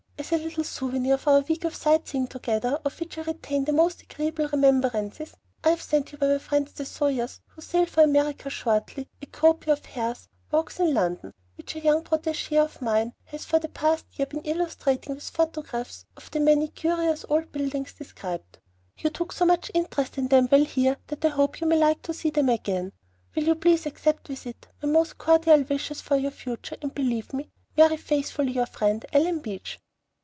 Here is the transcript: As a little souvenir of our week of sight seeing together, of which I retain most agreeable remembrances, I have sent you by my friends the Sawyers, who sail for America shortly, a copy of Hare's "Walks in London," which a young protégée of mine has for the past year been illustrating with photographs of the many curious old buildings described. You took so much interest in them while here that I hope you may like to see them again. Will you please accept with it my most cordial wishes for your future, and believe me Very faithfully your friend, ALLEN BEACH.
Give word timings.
As 0.17 0.31
a 0.31 0.37
little 0.37 0.63
souvenir 0.63 1.15
of 1.15 1.27
our 1.27 1.39
week 1.41 1.63
of 1.65 1.73
sight 1.73 2.07
seeing 2.07 2.27
together, 2.27 2.79
of 2.85 2.97
which 2.99 3.17
I 3.17 3.23
retain 3.23 3.65
most 3.73 4.03
agreeable 4.03 4.47
remembrances, 4.49 5.33
I 5.63 5.71
have 5.71 5.81
sent 5.81 6.11
you 6.11 6.19
by 6.19 6.27
my 6.27 6.37
friends 6.37 6.73
the 6.73 6.85
Sawyers, 6.85 7.41
who 7.47 7.61
sail 7.63 7.87
for 7.87 8.03
America 8.03 8.47
shortly, 8.51 9.09
a 9.21 9.25
copy 9.25 9.71
of 9.71 9.83
Hare's 9.83 10.29
"Walks 10.51 10.79
in 10.79 10.93
London," 10.93 11.33
which 11.57 11.75
a 11.75 11.79
young 11.79 12.03
protégée 12.03 12.63
of 12.63 12.83
mine 12.83 13.13
has 13.25 13.45
for 13.45 13.57
the 13.57 13.67
past 13.69 14.05
year 14.15 14.27
been 14.27 14.41
illustrating 14.43 15.15
with 15.15 15.23
photographs 15.27 16.05
of 16.15 16.29
the 16.29 16.39
many 16.39 16.67
curious 16.67 17.25
old 17.27 17.51
buildings 17.51 17.93
described. 17.93 18.59
You 18.99 19.09
took 19.09 19.31
so 19.33 19.43
much 19.45 19.71
interest 19.73 20.19
in 20.19 20.27
them 20.27 20.47
while 20.49 20.65
here 20.65 20.97
that 21.07 21.25
I 21.25 21.29
hope 21.29 21.59
you 21.59 21.65
may 21.67 21.77
like 21.79 22.03
to 22.03 22.13
see 22.13 22.29
them 22.29 22.47
again. 22.49 22.91
Will 23.35 23.45
you 23.47 23.55
please 23.55 23.87
accept 23.87 24.29
with 24.29 24.45
it 24.45 24.67
my 24.83 24.87
most 24.87 25.17
cordial 25.17 25.63
wishes 25.63 25.99
for 26.01 26.15
your 26.15 26.31
future, 26.31 26.77
and 26.79 26.93
believe 26.93 27.33
me 27.33 27.49
Very 27.75 27.97
faithfully 27.97 28.51
your 28.51 28.67
friend, 28.67 29.03
ALLEN 29.13 29.39
BEACH. 29.39 29.79